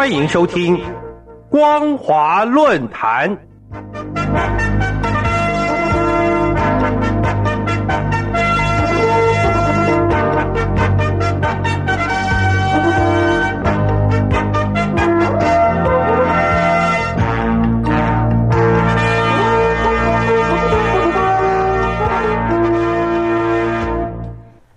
[0.00, 0.78] 欢迎收听
[1.50, 3.36] 《光华论坛》。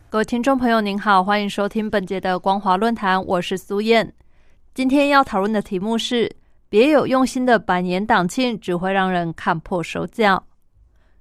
[0.10, 4.14] 各位听众朋友，您好，欢迎收听本节的光华论坛，我是苏燕。
[4.74, 6.36] 今天要讨论的题目是：
[6.68, 10.44] 别有用心的百年党庆只会让人看破手脚。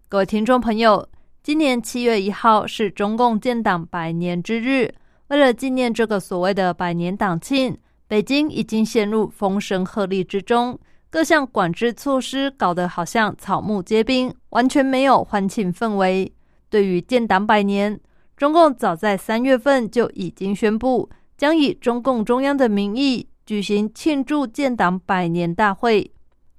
[0.09, 1.07] 各位听众朋友，
[1.43, 4.95] 今年七月一号是中共建党百年之日，
[5.29, 7.77] 为了纪念这个所谓的百年党庆，
[8.09, 10.79] 北京已经陷入风声鹤唳之中，
[11.11, 16.33] 各项管制措施搞得好像草木皆兵，完全没有欢庆氛围。
[16.71, 18.01] 对于建党百年，
[18.35, 26.11] 中共早在三月份就已经宣布，将以中共中央的名义举行庆祝建党百年大会。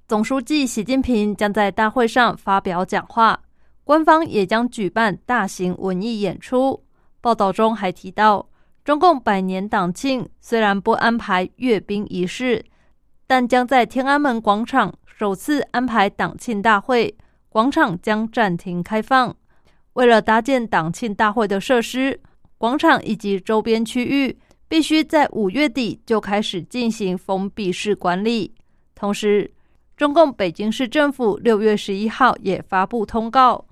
[0.06, 3.42] 总书记习近平将在大会上发表讲话，
[3.82, 6.84] 官方也将举办大型文艺演出。
[7.20, 8.48] 报道中还提到，
[8.84, 12.64] 中共百年党庆虽然不安排阅兵仪式，
[13.26, 17.12] 但将在天安门广场首次安排党庆大会，
[17.48, 19.34] 广场将暂停开放。
[19.94, 22.20] 为了搭建党庆大会的设施，
[22.56, 24.38] 广场以及周边区域
[24.74, 28.52] 必须在五月底就开始进行封闭式管理。
[28.96, 29.48] 同时，
[29.96, 33.64] 中共北京市政府六月十一号也发布通告，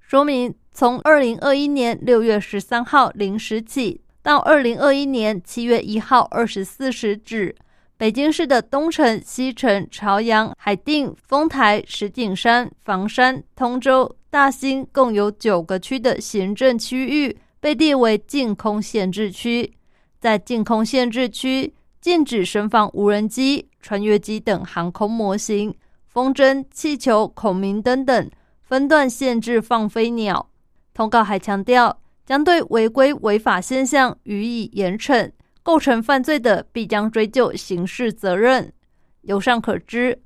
[0.00, 7.54] 说明从二零二一年六月十三号零时起到二零二一年七月一号二十四时止。
[7.96, 19.72] 北京市的东城、西城、朝阳、海淀、丰台、石景山、房山、通州、大兴共有九个区的行政区域被列为禁空限制区。
[20.18, 25.74] 在禁空限制区，禁止升放无人机、穿越机等航空模型、
[26.06, 28.30] 风筝、气球、孔明灯等，
[28.62, 30.50] 分段限制放飞鸟。
[30.92, 35.30] 通告还强调，将对违规违法现象予以严惩。
[35.62, 38.72] 构成犯罪的，必将追究刑事责任。
[39.20, 40.18] 由上可知，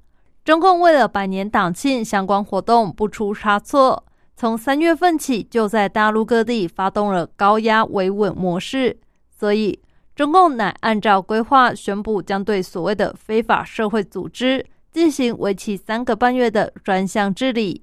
[0.44, 4.04] 中共为了百年党庆相关活动不出差错，
[4.36, 9.00] 从三月份起就在大陆各地发动了高压维稳模式。
[9.42, 9.76] 所以，
[10.14, 17.82] 中共乃按照规划宣布，将对所谓的非法社会组织进行为期三个半月的专项治理。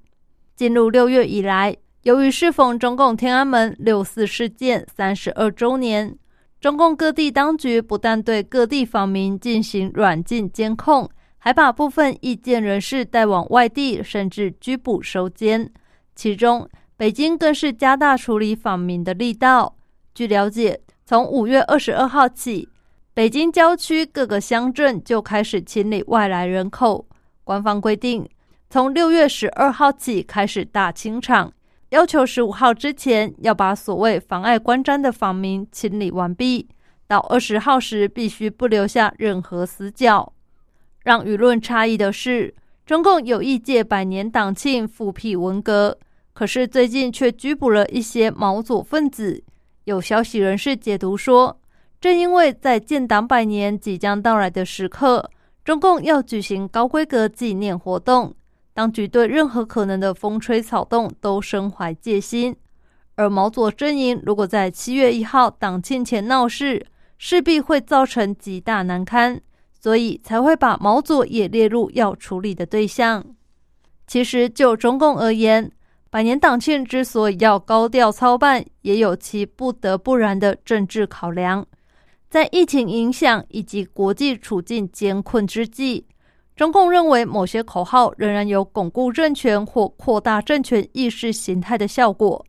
[0.56, 6.16] 进入六月以来，由于适逢中共天安门六四事件三十二周年。
[6.62, 11.06] 中共各地当局不但对各地访民进行软禁监控，
[11.36, 15.70] 还把部分意见人士带往外地，甚至拘捕收监。
[16.14, 16.66] 其中，
[16.96, 19.76] 北京更是加大处理访民的力道。
[20.12, 22.68] 据了解，从五月二十二号起，
[23.12, 27.04] 北京郊区各个乡镇就开始清理外来人口。
[27.42, 28.30] 官方规定，
[28.68, 31.52] 从六月十二号起开始大清场。
[31.88, 36.68] 要求十五号之前要把所谓妨碍观瞻的访民清理完毕，
[37.08, 40.32] 到二十号时必须不留下任何死角。
[41.02, 42.54] 让舆论诧异的是，
[42.86, 45.98] 中共有意借百年党庆复辟文革，
[46.32, 49.42] 可是最近却拘捕了一些毛左分子。
[49.84, 51.60] 有消息人士解读说，
[52.00, 55.30] 正因为在建党百年即将到来的时刻，
[55.64, 58.34] 中共要举行高规格纪念活动。
[58.72, 62.56] 当局对任何可能的风吹草动都深怀戒心，
[63.16, 66.86] 而毛左阵营如果在七月一号党庆前闹事，
[67.18, 69.40] 势必会造成极大难堪，
[69.78, 73.24] 所以才会把毛左也列入要处理的对象。
[74.06, 75.70] 其实就中共而言，
[76.10, 81.64] 百年党庆之所以要高调操办，也有其不得不然的政治考量。
[82.28, 86.04] 在疫情影响以及国际处境艰困之际。
[86.56, 92.44] 中共认为某些口号仍然有巩固政权或扩大政权意识形态的效果，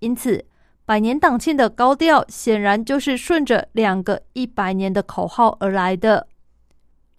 [0.00, 0.44] 因此
[0.84, 6.26] 百年党庆的高调显然就是顺着两个一百年的口号而来的。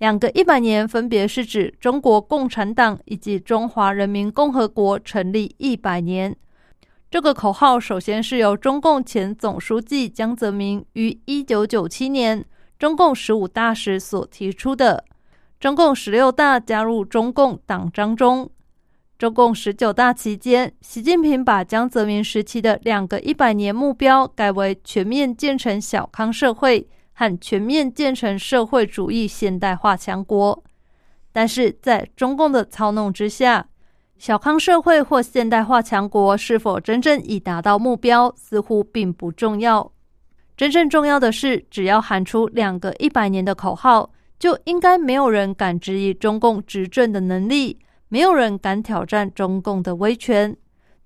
[0.03, 6.35] 两个一百年分别是指中国共产党以及中华人民共和国成立一百年。
[7.09, 12.43] 这个口号首先是由中共前总书记江泽民于一九九七年
[12.77, 15.05] 中共十五大时所提出的。
[15.57, 18.49] 中共十六大加入中共党章中，
[19.17, 30.63] 中共十九大期间，习近平把江泽民时期的两个一百年目标改为全面建成小康社会和全面建成社会主义现代化强国。
[31.31, 33.67] 但是，在中共的操弄之下，
[34.17, 39.91] 小康社会或现代化强国是否真正已达到目标，似乎并不重要。
[40.55, 44.11] 真正重要的是，只要喊出两个一百年的口号。
[44.39, 50.53] 就应该没有人敢质疑中共执政的能力，没有人敢挑战中共的威权。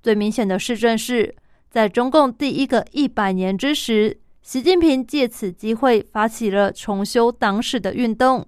[0.01, 1.35] 最明显的市政是，
[1.69, 8.47] 在中共第一个一百年之时，习近平借此机会发起了重修党史的运动。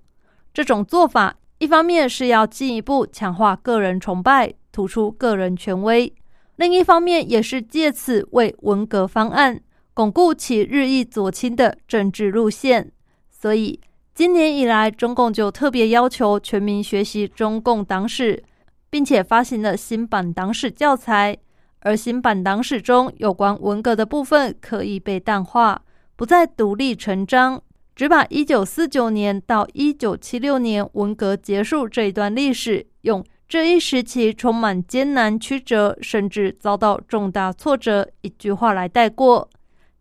[0.53, 6.09] 这种做法，一方面是要进一步强化个人崇拜，突出个人权威；
[6.55, 9.59] 另一方面，也是借此为文革方案
[9.93, 12.89] 巩固其日益左倾的政治路线。
[13.29, 13.81] 所以，
[14.15, 18.41] 今年以来，中共就特别要求全民学习中共党史，
[18.89, 21.37] 并且发行了新版党史教材。
[21.81, 25.81] 而新版党史中有关文革的部分刻意被淡化，
[26.19, 27.63] 不再独立成章，
[27.95, 39.49] 只把一九四九年到一九七六年文革结束这一段历史，用这一时期充满艰难曲折，甚至遭到重大挫折一句话来带过。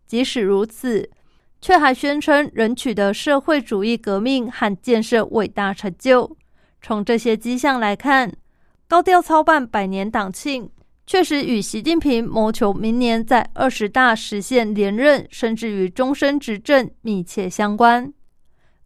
[0.05, 1.09] 即使如此，
[1.61, 6.35] 却还宣称仍取得社会主义革命和建设伟大成就。
[6.81, 8.29] 从这些迹象来看，
[8.89, 10.69] 高调操办百年党庆。
[11.09, 18.13] 确实与习近平谋求明年在二十大实现连任，甚至于终身执政密切相关。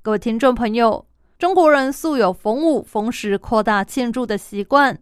[0.02, 1.06] 各位听众朋友，
[1.38, 4.98] 中国人素有逢五逢十扩大庆祝的习惯，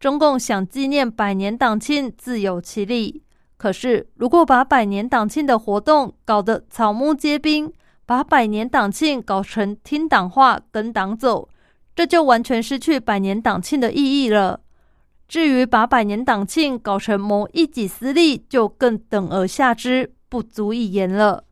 [0.00, 3.22] 中共想纪念百年党庆自有其理。
[3.58, 7.70] 可是，如果把百年党庆的活动搞得草木皆兵，
[8.06, 11.50] 把百年党庆搞成听党话、跟党走，
[11.94, 14.60] 这就完全失去百年党庆的意义了。
[15.32, 21.44] 至于把百年党庆搞成谋一己私利，就更等而下之，不足以言了。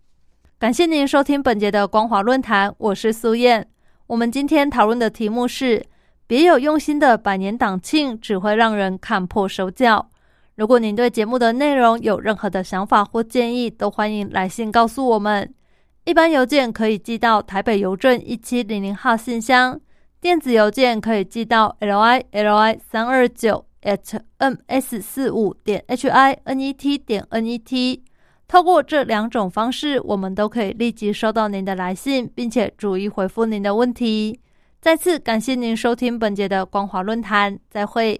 [0.58, 3.66] 感谢您收听本节的光华论坛，我是苏燕。
[4.08, 5.82] 我们今天讨论的题目是：
[6.26, 10.10] 别有用心的百年党庆只会让人看破手脚。
[10.56, 15.54] 如果您对节目的内容有任何的想法或建议，都欢迎来信告诉我们。
[16.04, 19.80] 一般邮件可以寄到台北邮政一七零零号信箱，
[20.20, 23.64] 电子邮件可以寄到 l i l i 三二九。
[23.82, 28.02] At ms 四五点 h i n e t 点 n e t，
[28.48, 34.40] 透过这两种方式，我们都可以立即收到您的来信，并且逐一回复您的问题。
[34.80, 38.18] 再次感谢您收听本节的光华论坛，再会。